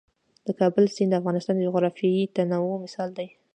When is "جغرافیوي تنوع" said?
1.67-2.75